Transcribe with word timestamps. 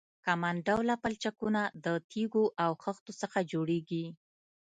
کمان 0.25 0.55
ډوله 0.67 0.95
پلچکونه 1.03 1.61
د 1.85 1.85
تیږو 2.09 2.45
او 2.63 2.71
خښتو 2.83 3.11
څخه 3.21 3.39
جوړیږي 3.51 4.05